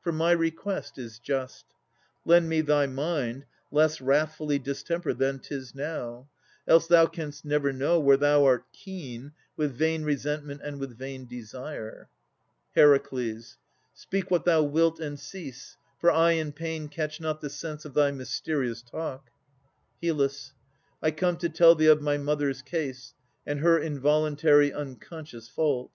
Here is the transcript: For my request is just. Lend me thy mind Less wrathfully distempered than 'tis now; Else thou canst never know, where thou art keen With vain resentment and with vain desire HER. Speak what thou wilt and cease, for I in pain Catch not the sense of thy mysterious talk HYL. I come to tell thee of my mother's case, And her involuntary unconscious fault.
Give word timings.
For 0.00 0.10
my 0.10 0.32
request 0.32 0.98
is 0.98 1.20
just. 1.20 1.64
Lend 2.24 2.48
me 2.48 2.62
thy 2.62 2.88
mind 2.88 3.46
Less 3.70 4.00
wrathfully 4.00 4.58
distempered 4.58 5.18
than 5.18 5.38
'tis 5.38 5.72
now; 5.72 6.28
Else 6.66 6.88
thou 6.88 7.06
canst 7.06 7.44
never 7.44 7.72
know, 7.72 8.00
where 8.00 8.16
thou 8.16 8.44
art 8.44 8.64
keen 8.72 9.34
With 9.56 9.72
vain 9.76 10.02
resentment 10.02 10.62
and 10.64 10.80
with 10.80 10.98
vain 10.98 11.26
desire 11.28 12.08
HER. 12.74 13.00
Speak 13.94 14.32
what 14.32 14.44
thou 14.44 14.64
wilt 14.64 14.98
and 14.98 15.16
cease, 15.16 15.76
for 16.00 16.10
I 16.10 16.32
in 16.32 16.50
pain 16.50 16.88
Catch 16.88 17.20
not 17.20 17.40
the 17.40 17.48
sense 17.48 17.84
of 17.84 17.94
thy 17.94 18.10
mysterious 18.10 18.82
talk 18.82 19.30
HYL. 20.02 20.52
I 21.00 21.12
come 21.12 21.36
to 21.36 21.48
tell 21.48 21.76
thee 21.76 21.86
of 21.86 22.02
my 22.02 22.16
mother's 22.18 22.62
case, 22.62 23.14
And 23.46 23.60
her 23.60 23.78
involuntary 23.78 24.72
unconscious 24.72 25.48
fault. 25.48 25.92